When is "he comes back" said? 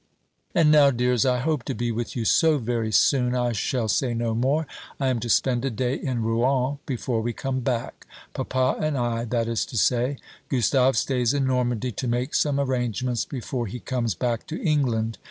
13.67-14.47